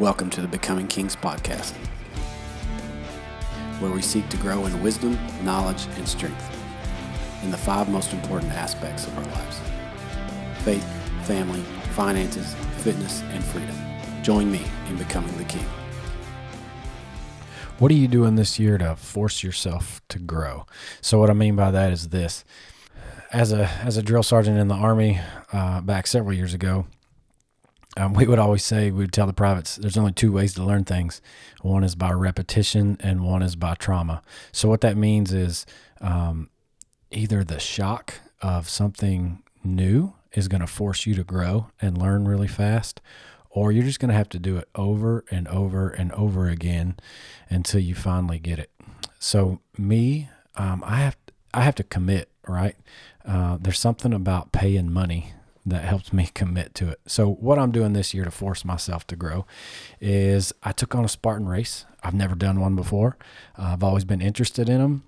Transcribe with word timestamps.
Welcome 0.00 0.30
to 0.30 0.40
the 0.40 0.48
Becoming 0.48 0.86
Kings 0.86 1.14
podcast, 1.14 1.74
where 3.80 3.90
we 3.90 4.00
seek 4.00 4.26
to 4.30 4.38
grow 4.38 4.64
in 4.64 4.82
wisdom, 4.82 5.18
knowledge, 5.44 5.84
and 5.98 6.08
strength 6.08 6.56
in 7.42 7.50
the 7.50 7.58
five 7.58 7.86
most 7.90 8.14
important 8.14 8.50
aspects 8.52 9.06
of 9.06 9.18
our 9.18 9.24
lives 9.24 9.60
faith, 10.64 10.86
family, 11.26 11.60
finances, 11.92 12.54
fitness, 12.78 13.20
and 13.24 13.44
freedom. 13.44 13.76
Join 14.22 14.50
me 14.50 14.62
in 14.88 14.96
becoming 14.96 15.36
the 15.36 15.44
king. 15.44 15.66
What 17.78 17.90
are 17.90 17.94
you 17.94 18.08
doing 18.08 18.36
this 18.36 18.58
year 18.58 18.78
to 18.78 18.96
force 18.96 19.42
yourself 19.42 20.00
to 20.08 20.18
grow? 20.18 20.64
So, 21.02 21.18
what 21.18 21.28
I 21.28 21.34
mean 21.34 21.56
by 21.56 21.70
that 21.72 21.92
is 21.92 22.08
this: 22.08 22.42
as 23.34 23.52
a 23.52 23.66
as 23.66 23.98
a 23.98 24.02
drill 24.02 24.22
sergeant 24.22 24.56
in 24.56 24.68
the 24.68 24.74
army 24.76 25.20
uh, 25.52 25.82
back 25.82 26.06
several 26.06 26.32
years 26.32 26.54
ago, 26.54 26.86
um, 27.96 28.14
we 28.14 28.26
would 28.26 28.38
always 28.38 28.64
say 28.64 28.90
we 28.90 29.02
would 29.04 29.12
tell 29.12 29.26
the 29.26 29.32
privates 29.32 29.76
there's 29.76 29.96
only 29.96 30.12
two 30.12 30.32
ways 30.32 30.54
to 30.54 30.64
learn 30.64 30.84
things. 30.84 31.20
One 31.62 31.82
is 31.82 31.94
by 31.94 32.12
repetition, 32.12 32.96
and 33.00 33.24
one 33.24 33.42
is 33.42 33.56
by 33.56 33.74
trauma. 33.74 34.22
So, 34.52 34.68
what 34.68 34.80
that 34.82 34.96
means 34.96 35.32
is 35.32 35.66
um, 36.00 36.50
either 37.10 37.42
the 37.42 37.58
shock 37.58 38.14
of 38.40 38.68
something 38.68 39.42
new 39.64 40.14
is 40.32 40.48
going 40.48 40.60
to 40.60 40.66
force 40.66 41.06
you 41.06 41.14
to 41.16 41.24
grow 41.24 41.70
and 41.80 41.98
learn 41.98 42.28
really 42.28 42.48
fast, 42.48 43.00
or 43.50 43.72
you're 43.72 43.84
just 43.84 43.98
going 43.98 44.10
to 44.10 44.14
have 44.14 44.28
to 44.30 44.38
do 44.38 44.56
it 44.56 44.68
over 44.76 45.24
and 45.30 45.48
over 45.48 45.90
and 45.90 46.12
over 46.12 46.48
again 46.48 46.96
until 47.48 47.80
you 47.80 47.94
finally 47.94 48.38
get 48.38 48.60
it. 48.60 48.70
So 49.18 49.60
me, 49.76 50.30
um, 50.54 50.82
I 50.86 50.96
have 50.96 51.16
I 51.52 51.62
have 51.62 51.74
to 51.76 51.82
commit, 51.82 52.30
right? 52.46 52.76
Uh, 53.26 53.58
there's 53.60 53.80
something 53.80 54.12
about 54.12 54.52
paying 54.52 54.92
money 54.92 55.32
that 55.66 55.84
helps 55.84 56.12
me 56.12 56.28
commit 56.32 56.74
to 56.76 56.88
it. 56.88 57.00
So 57.06 57.28
what 57.28 57.58
I'm 57.58 57.70
doing 57.70 57.92
this 57.92 58.14
year 58.14 58.24
to 58.24 58.30
force 58.30 58.64
myself 58.64 59.06
to 59.08 59.16
grow 59.16 59.46
is 60.00 60.52
I 60.62 60.72
took 60.72 60.94
on 60.94 61.04
a 61.04 61.08
Spartan 61.08 61.48
race. 61.48 61.84
I've 62.02 62.14
never 62.14 62.34
done 62.34 62.60
one 62.60 62.76
before. 62.76 63.16
Uh, 63.58 63.72
I've 63.72 63.84
always 63.84 64.04
been 64.04 64.22
interested 64.22 64.68
in 64.68 64.78
them, 64.78 65.04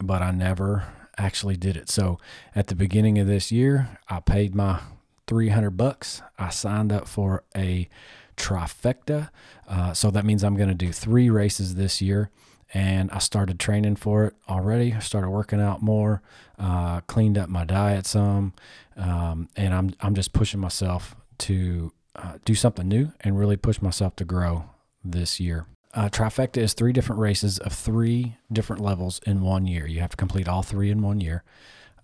but 0.00 0.22
I 0.22 0.30
never 0.30 0.86
actually 1.18 1.56
did 1.56 1.76
it. 1.76 1.90
So 1.90 2.18
at 2.54 2.68
the 2.68 2.74
beginning 2.74 3.18
of 3.18 3.26
this 3.26 3.52
year, 3.52 3.98
I 4.08 4.20
paid 4.20 4.54
my 4.54 4.80
300 5.26 5.70
bucks. 5.70 6.22
I 6.38 6.48
signed 6.48 6.92
up 6.92 7.06
for 7.06 7.44
a 7.54 7.88
trifecta. 8.36 9.30
Uh, 9.68 9.92
so 9.92 10.10
that 10.10 10.24
means 10.24 10.42
I'm 10.42 10.56
going 10.56 10.68
to 10.68 10.74
do 10.74 10.92
three 10.92 11.28
races 11.28 11.74
this 11.74 12.00
year. 12.00 12.30
And 12.72 13.10
I 13.10 13.18
started 13.18 13.58
training 13.58 13.96
for 13.96 14.26
it 14.26 14.34
already. 14.48 14.94
I 14.94 15.00
started 15.00 15.30
working 15.30 15.60
out 15.60 15.82
more, 15.82 16.22
uh, 16.58 17.00
cleaned 17.02 17.36
up 17.36 17.48
my 17.48 17.64
diet 17.64 18.06
some, 18.06 18.52
um, 18.96 19.48
and 19.56 19.74
I'm 19.74 19.94
I'm 20.00 20.14
just 20.14 20.32
pushing 20.32 20.60
myself 20.60 21.16
to 21.38 21.92
uh, 22.14 22.38
do 22.44 22.54
something 22.54 22.86
new 22.86 23.12
and 23.20 23.38
really 23.38 23.56
push 23.56 23.82
myself 23.82 24.14
to 24.16 24.24
grow 24.24 24.64
this 25.04 25.40
year. 25.40 25.66
Uh, 25.92 26.08
trifecta 26.08 26.58
is 26.58 26.72
three 26.72 26.92
different 26.92 27.20
races 27.20 27.58
of 27.58 27.72
three 27.72 28.36
different 28.52 28.80
levels 28.80 29.20
in 29.26 29.42
one 29.42 29.66
year. 29.66 29.86
You 29.86 30.00
have 30.00 30.10
to 30.10 30.16
complete 30.16 30.48
all 30.48 30.62
three 30.62 30.90
in 30.90 31.02
one 31.02 31.20
year. 31.20 31.42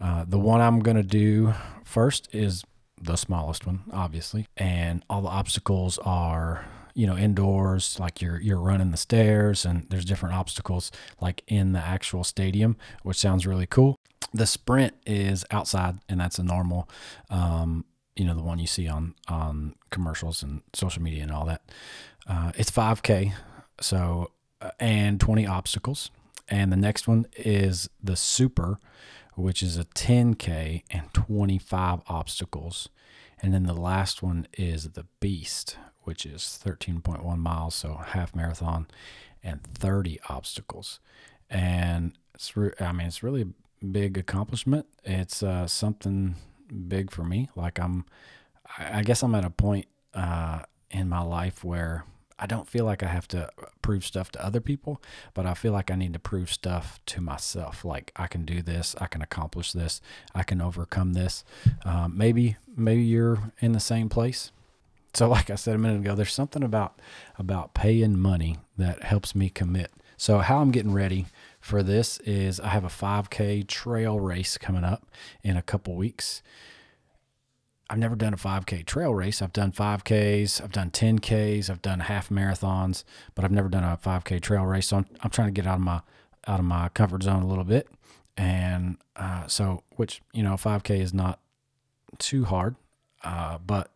Uh, 0.00 0.24
the 0.26 0.38
one 0.38 0.60
I'm 0.60 0.80
going 0.80 0.96
to 0.96 1.02
do 1.02 1.54
first 1.84 2.28
is 2.32 2.64
the 3.00 3.16
smallest 3.16 3.66
one, 3.66 3.84
obviously, 3.92 4.46
and 4.56 5.04
all 5.08 5.22
the 5.22 5.28
obstacles 5.28 5.98
are 5.98 6.64
you 6.96 7.06
know 7.06 7.16
indoors 7.16 8.00
like 8.00 8.22
you're 8.22 8.40
you're 8.40 8.58
running 8.58 8.90
the 8.90 8.96
stairs 8.96 9.64
and 9.66 9.86
there's 9.90 10.04
different 10.04 10.34
obstacles 10.34 10.90
like 11.20 11.42
in 11.46 11.72
the 11.72 11.78
actual 11.78 12.24
stadium 12.24 12.76
which 13.02 13.18
sounds 13.18 13.46
really 13.46 13.66
cool. 13.66 13.96
The 14.32 14.46
sprint 14.46 14.94
is 15.06 15.44
outside 15.50 15.98
and 16.08 16.18
that's 16.18 16.38
a 16.38 16.42
normal 16.42 16.88
um, 17.30 17.84
you 18.16 18.24
know 18.24 18.34
the 18.34 18.42
one 18.42 18.58
you 18.58 18.66
see 18.66 18.88
on 18.88 19.14
on 19.28 19.74
commercials 19.90 20.42
and 20.42 20.62
social 20.72 21.02
media 21.02 21.22
and 21.22 21.30
all 21.30 21.44
that. 21.44 21.62
Uh, 22.26 22.52
it's 22.56 22.70
5k 22.70 23.34
so 23.80 24.30
uh, 24.60 24.70
and 24.80 25.20
20 25.20 25.46
obstacles. 25.46 26.10
And 26.48 26.72
the 26.72 26.76
next 26.76 27.06
one 27.06 27.26
is 27.36 27.90
the 28.02 28.16
super 28.16 28.78
which 29.34 29.62
is 29.62 29.76
a 29.76 29.84
10k 29.84 30.82
and 30.90 31.12
25 31.12 32.00
obstacles. 32.08 32.88
And 33.42 33.52
then 33.52 33.64
the 33.64 33.74
last 33.74 34.22
one 34.22 34.48
is 34.56 34.90
the 34.90 35.04
beast 35.20 35.76
which 36.06 36.24
is 36.24 36.60
13.1 36.64 37.38
miles 37.38 37.74
so 37.74 37.94
half 37.94 38.34
marathon 38.34 38.86
and 39.42 39.62
30 39.62 40.18
obstacles 40.28 41.00
and 41.50 42.12
it's 42.34 42.56
re- 42.56 42.72
i 42.80 42.92
mean 42.92 43.06
it's 43.06 43.22
really 43.22 43.42
a 43.42 43.84
big 43.84 44.16
accomplishment 44.16 44.86
it's 45.04 45.42
uh, 45.42 45.66
something 45.66 46.34
big 46.88 47.10
for 47.10 47.24
me 47.24 47.48
like 47.54 47.78
i'm 47.78 48.04
i 48.78 49.02
guess 49.02 49.22
i'm 49.22 49.34
at 49.34 49.44
a 49.44 49.50
point 49.50 49.86
uh, 50.14 50.60
in 50.90 51.08
my 51.08 51.20
life 51.22 51.62
where 51.62 52.04
I 52.38 52.46
don't 52.46 52.68
feel 52.68 52.84
like 52.84 53.02
I 53.02 53.06
have 53.06 53.26
to 53.28 53.50
prove 53.80 54.04
stuff 54.04 54.30
to 54.32 54.44
other 54.44 54.60
people, 54.60 55.00
but 55.32 55.46
I 55.46 55.54
feel 55.54 55.72
like 55.72 55.90
I 55.90 55.94
need 55.94 56.12
to 56.12 56.18
prove 56.18 56.52
stuff 56.52 57.00
to 57.06 57.20
myself. 57.20 57.84
Like 57.84 58.12
I 58.14 58.26
can 58.26 58.44
do 58.44 58.60
this, 58.60 58.94
I 59.00 59.06
can 59.06 59.22
accomplish 59.22 59.72
this, 59.72 60.00
I 60.34 60.42
can 60.42 60.60
overcome 60.60 61.14
this. 61.14 61.44
Um, 61.84 62.16
maybe 62.16 62.56
maybe 62.76 63.02
you're 63.02 63.52
in 63.60 63.72
the 63.72 63.80
same 63.80 64.08
place. 64.08 64.52
So, 65.16 65.30
like 65.30 65.48
I 65.48 65.54
said 65.54 65.74
a 65.74 65.78
minute 65.78 66.00
ago, 66.00 66.14
there's 66.14 66.34
something 66.34 66.62
about 66.62 67.00
about 67.38 67.72
paying 67.72 68.18
money 68.18 68.58
that 68.76 69.02
helps 69.02 69.34
me 69.34 69.48
commit. 69.48 69.90
So, 70.18 70.40
how 70.40 70.58
I'm 70.58 70.70
getting 70.70 70.92
ready 70.92 71.24
for 71.58 71.82
this 71.82 72.18
is 72.18 72.60
I 72.60 72.68
have 72.68 72.84
a 72.84 72.88
5K 72.88 73.66
trail 73.66 74.20
race 74.20 74.58
coming 74.58 74.84
up 74.84 75.06
in 75.42 75.56
a 75.56 75.62
couple 75.62 75.96
weeks. 75.96 76.42
I've 77.88 77.96
never 77.96 78.14
done 78.14 78.34
a 78.34 78.36
5K 78.36 78.84
trail 78.84 79.14
race. 79.14 79.40
I've 79.40 79.54
done 79.54 79.72
5Ks, 79.72 80.62
I've 80.62 80.72
done 80.72 80.90
10Ks, 80.90 81.70
I've 81.70 81.80
done 81.80 82.00
half 82.00 82.28
marathons, 82.28 83.02
but 83.34 83.42
I've 83.42 83.52
never 83.52 83.70
done 83.70 83.84
a 83.84 83.96
5K 83.96 84.42
trail 84.42 84.66
race. 84.66 84.88
So 84.88 84.98
I'm, 84.98 85.06
I'm 85.22 85.30
trying 85.30 85.48
to 85.48 85.52
get 85.52 85.66
out 85.66 85.76
of 85.76 85.80
my 85.80 86.02
out 86.46 86.60
of 86.60 86.66
my 86.66 86.90
comfort 86.90 87.22
zone 87.22 87.42
a 87.42 87.46
little 87.46 87.64
bit, 87.64 87.88
and 88.36 88.98
uh, 89.16 89.46
so 89.46 89.82
which 89.92 90.20
you 90.34 90.42
know 90.42 90.56
5K 90.56 91.00
is 91.00 91.14
not 91.14 91.40
too 92.18 92.44
hard, 92.44 92.76
uh, 93.24 93.56
but 93.56 93.92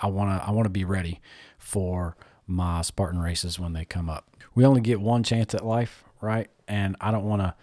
I 0.00 0.08
wanna 0.08 0.42
I 0.46 0.50
wanna 0.50 0.70
be 0.70 0.84
ready 0.84 1.20
for 1.58 2.16
my 2.46 2.82
Spartan 2.82 3.20
races 3.20 3.58
when 3.58 3.72
they 3.72 3.84
come 3.84 4.10
up. 4.10 4.30
We 4.54 4.64
only 4.64 4.80
get 4.80 5.00
one 5.00 5.22
chance 5.22 5.54
at 5.54 5.64
life, 5.64 6.04
right? 6.20 6.48
And 6.68 6.96
I 7.00 7.10
don't 7.10 7.24
want 7.24 7.42
to 7.42 7.54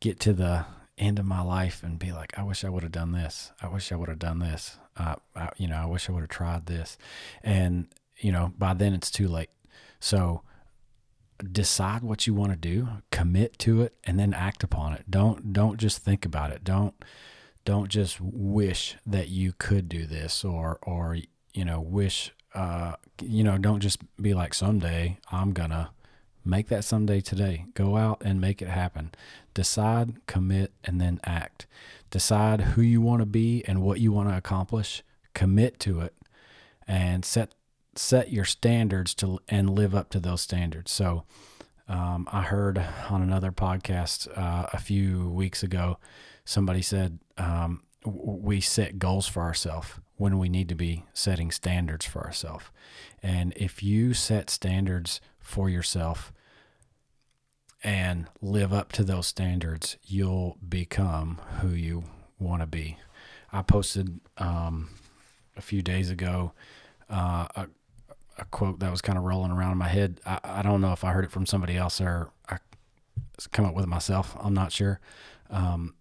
get 0.00 0.20
to 0.20 0.32
the 0.32 0.64
end 0.96 1.18
of 1.18 1.24
my 1.24 1.40
life 1.40 1.82
and 1.82 1.98
be 1.98 2.12
like, 2.12 2.36
I 2.38 2.42
wish 2.42 2.64
I 2.64 2.68
would 2.68 2.82
have 2.82 2.92
done 2.92 3.12
this. 3.12 3.52
I 3.62 3.68
wish 3.68 3.92
I 3.92 3.96
would 3.96 4.08
have 4.08 4.18
done 4.18 4.38
this. 4.38 4.78
Uh, 4.96 5.16
I, 5.36 5.50
you 5.56 5.68
know, 5.68 5.76
I 5.76 5.86
wish 5.86 6.08
I 6.08 6.12
would 6.12 6.22
have 6.22 6.28
tried 6.28 6.66
this. 6.66 6.98
And, 7.42 7.88
you 8.18 8.32
know, 8.32 8.52
by 8.58 8.74
then 8.74 8.94
it's 8.94 9.10
too 9.10 9.28
late. 9.28 9.50
So 10.00 10.42
decide 11.52 12.02
what 12.02 12.26
you 12.26 12.34
want 12.34 12.52
to 12.52 12.58
do, 12.58 12.88
commit 13.10 13.58
to 13.60 13.82
it, 13.82 13.94
and 14.04 14.18
then 14.18 14.34
act 14.34 14.64
upon 14.64 14.92
it. 14.92 15.04
Don't, 15.08 15.52
don't 15.52 15.78
just 15.78 15.98
think 15.98 16.24
about 16.24 16.50
it. 16.50 16.64
Don't, 16.64 16.94
don't 17.64 17.88
just 17.88 18.20
wish 18.20 18.96
that 19.06 19.28
you 19.28 19.52
could 19.56 19.88
do 19.88 20.06
this 20.06 20.44
or, 20.44 20.78
or, 20.82 21.16
you 21.54 21.64
know, 21.64 21.80
wish, 21.80 22.32
uh, 22.54 22.94
you 23.22 23.44
know, 23.44 23.58
don't 23.58 23.80
just 23.80 24.00
be 24.20 24.34
like, 24.34 24.54
someday 24.54 25.18
I'm 25.30 25.52
going 25.52 25.70
to, 25.70 25.90
Make 26.48 26.68
that 26.68 26.82
someday 26.82 27.20
today. 27.20 27.66
Go 27.74 27.98
out 27.98 28.22
and 28.24 28.40
make 28.40 28.62
it 28.62 28.68
happen. 28.68 29.12
Decide, 29.52 30.24
commit, 30.26 30.72
and 30.82 30.98
then 30.98 31.20
act. 31.22 31.66
Decide 32.10 32.62
who 32.62 32.80
you 32.80 33.02
want 33.02 33.20
to 33.20 33.26
be 33.26 33.62
and 33.66 33.82
what 33.82 34.00
you 34.00 34.12
want 34.12 34.30
to 34.30 34.36
accomplish. 34.36 35.02
Commit 35.34 35.78
to 35.80 36.00
it 36.00 36.14
and 36.86 37.22
set 37.22 37.54
set 37.94 38.32
your 38.32 38.46
standards 38.46 39.12
to 39.16 39.40
and 39.46 39.68
live 39.68 39.94
up 39.94 40.08
to 40.08 40.20
those 40.20 40.40
standards. 40.40 40.90
So 40.90 41.24
um, 41.86 42.26
I 42.32 42.40
heard 42.40 42.82
on 43.10 43.20
another 43.20 43.52
podcast 43.52 44.26
uh, 44.34 44.68
a 44.72 44.78
few 44.78 45.28
weeks 45.28 45.62
ago, 45.62 45.98
somebody 46.46 46.80
said 46.80 47.18
um, 47.36 47.82
we 48.04 48.60
set 48.60 48.98
goals 48.98 49.26
for 49.26 49.42
ourselves 49.42 49.94
when 50.16 50.38
we 50.38 50.48
need 50.48 50.68
to 50.68 50.74
be 50.74 51.04
setting 51.12 51.50
standards 51.50 52.04
for 52.06 52.24
ourselves. 52.24 52.66
And 53.22 53.52
if 53.56 53.82
you 53.82 54.14
set 54.14 54.50
standards 54.50 55.20
for 55.38 55.68
yourself, 55.68 56.32
and 57.82 58.26
live 58.40 58.72
up 58.72 58.92
to 58.92 59.04
those 59.04 59.26
standards, 59.26 59.96
you'll 60.04 60.56
become 60.68 61.40
who 61.60 61.68
you 61.68 62.04
want 62.38 62.62
to 62.62 62.66
be. 62.66 62.98
I 63.52 63.62
posted 63.62 64.20
um, 64.36 64.90
a 65.56 65.62
few 65.62 65.82
days 65.82 66.10
ago 66.10 66.52
uh, 67.08 67.46
a, 67.54 67.68
a, 68.38 68.44
quote 68.46 68.80
that 68.80 68.90
was 68.90 69.00
kind 69.00 69.16
of 69.16 69.24
rolling 69.24 69.50
around 69.50 69.72
in 69.72 69.78
my 69.78 69.88
head. 69.88 70.20
I, 70.26 70.40
I, 70.42 70.62
don't 70.62 70.80
know 70.80 70.92
if 70.92 71.04
I 71.04 71.12
heard 71.12 71.24
it 71.24 71.30
from 71.30 71.46
somebody 71.46 71.76
else 71.76 72.00
or 72.00 72.30
I 72.48 72.58
come 73.52 73.64
up 73.64 73.74
with 73.74 73.84
it 73.84 73.88
myself. 73.88 74.36
I'm 74.38 74.54
not 74.54 74.72
sure. 74.72 75.00
Um, 75.48 75.94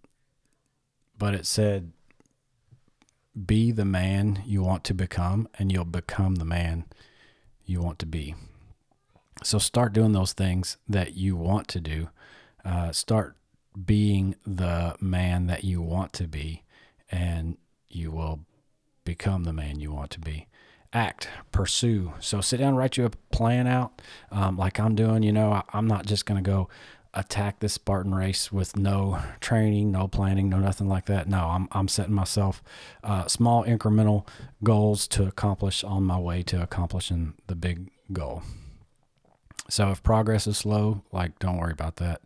but 1.18 1.34
it 1.34 1.46
said, 1.46 1.92
Be 3.46 3.72
the 3.72 3.86
man 3.86 4.44
you 4.46 4.62
want 4.64 4.84
to 4.86 4.94
become, 4.94 5.48
and 5.58 5.72
you'll 5.72 5.86
become 5.86 6.36
the 6.36 6.46
man 6.46 6.86
you 7.66 7.82
want 7.82 8.00
to 8.00 8.06
be. 8.06 8.36
So 9.44 9.60
start 9.60 9.94
doing 9.94 10.14
those 10.14 10.34
things 10.34 10.78
that 10.88 11.16
you 11.16 11.36
want 11.36 11.68
to 11.70 11.80
do. 11.80 12.10
Uh, 12.66 12.92
start 12.92 13.36
being 13.86 14.36
the 14.46 14.96
man 15.00 15.48
that 15.48 15.64
you 15.64 15.82
want 15.82 16.12
to 16.14 16.28
be, 16.28 16.64
and 17.12 17.58
you 17.88 18.12
will 18.12 18.40
become 19.06 19.44
the 19.44 19.54
man 19.54 19.80
you 19.80 19.92
want 19.94 20.12
to 20.12 20.20
be. 20.20 20.48
act, 20.94 21.28
pursue. 21.52 22.14
So 22.20 22.42
sit 22.42 22.58
down, 22.58 22.76
write 22.76 22.98
you 22.98 23.06
a 23.06 23.10
plan 23.32 23.68
out, 23.68 24.02
um, 24.32 24.58
like 24.58 24.80
I'm 24.80 24.96
doing. 24.96 25.22
You 25.22 25.32
know, 25.34 25.52
I, 25.52 25.64
I'm 25.74 25.86
not 25.88 26.06
just 26.06 26.26
going 26.26 26.42
to 26.44 26.50
go 26.50 26.70
attack 27.18 27.60
this 27.60 27.74
Spartan 27.74 28.14
race 28.14 28.52
with 28.52 28.78
no 28.78 29.20
training, 29.40 29.92
no 29.92 30.08
planning, 30.08 30.50
no 30.50 30.60
nothing 30.60 30.88
like 30.88 31.06
that. 31.08 31.28
No, 31.28 31.48
I'm, 31.48 31.68
I'm 31.72 31.88
setting 31.88 32.14
myself 32.14 32.62
uh, 33.04 33.28
small 33.28 33.64
incremental 33.66 34.28
goals 34.64 35.08
to 35.10 35.26
accomplish 35.26 35.84
on 35.84 36.04
my 36.04 36.20
way 36.20 36.44
to 36.44 36.62
accomplishing 36.62 37.34
the 37.48 37.56
big 37.56 37.90
goal. 38.14 38.44
So 39.70 39.90
if 39.90 40.04
progress 40.04 40.48
is 40.48 40.58
slow, 40.58 41.04
like 41.12 41.40
don't 41.40 41.58
worry 41.58 41.74
about 41.74 41.98
that. 41.98 42.22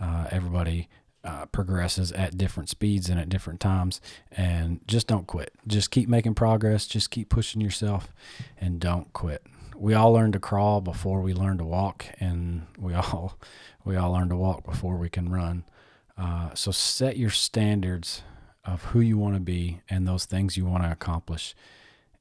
Uh, 0.00 0.26
everybody 0.30 0.88
uh, 1.24 1.46
progresses 1.46 2.12
at 2.12 2.36
different 2.36 2.68
speeds 2.68 3.08
and 3.08 3.18
at 3.18 3.28
different 3.28 3.58
times, 3.58 4.00
and 4.30 4.80
just 4.86 5.06
don't 5.06 5.26
quit. 5.26 5.52
Just 5.66 5.90
keep 5.90 6.08
making 6.08 6.34
progress. 6.34 6.86
Just 6.86 7.10
keep 7.10 7.28
pushing 7.28 7.60
yourself, 7.60 8.12
and 8.60 8.78
don't 8.78 9.12
quit. 9.12 9.42
We 9.78 9.94
all 9.94 10.12
learn 10.12 10.32
to 10.32 10.40
crawl 10.40 10.80
before 10.80 11.20
we 11.20 11.34
learn 11.34 11.58
to 11.58 11.64
walk, 11.64 12.06
and 12.18 12.66
we 12.78 12.94
all 12.94 13.38
we 13.84 13.96
all 13.96 14.12
learn 14.12 14.28
to 14.30 14.36
walk 14.36 14.64
before 14.64 14.96
we 14.96 15.08
can 15.08 15.28
run. 15.30 15.64
Uh, 16.16 16.54
so 16.54 16.70
set 16.70 17.16
your 17.18 17.30
standards 17.30 18.22
of 18.64 18.82
who 18.84 19.00
you 19.00 19.18
want 19.18 19.34
to 19.34 19.40
be 19.40 19.80
and 19.88 20.08
those 20.08 20.24
things 20.24 20.56
you 20.56 20.64
want 20.64 20.82
to 20.82 20.90
accomplish, 20.90 21.54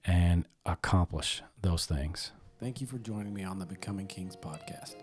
and 0.06 0.46
accomplish 0.66 1.42
those 1.62 1.86
things. 1.86 2.32
Thank 2.60 2.82
you 2.82 2.88
for 2.88 2.98
joining 2.98 3.34
me 3.34 3.44
on 3.44 3.60
the 3.60 3.66
Becoming 3.66 4.08
Kings 4.08 4.36
podcast. 4.36 4.96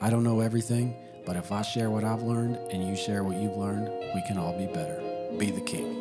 I 0.00 0.10
don't 0.10 0.24
know 0.24 0.40
everything, 0.40 0.94
but 1.24 1.36
if 1.36 1.50
I 1.52 1.62
share 1.62 1.90
what 1.90 2.04
I've 2.04 2.22
learned 2.22 2.56
and 2.70 2.86
you 2.86 2.96
share 2.96 3.24
what 3.24 3.36
you've 3.36 3.56
learned, 3.56 3.88
we 4.14 4.22
can 4.26 4.38
all 4.38 4.56
be 4.56 4.66
better. 4.66 5.00
Be 5.38 5.50
the 5.50 5.60
king. 5.60 5.98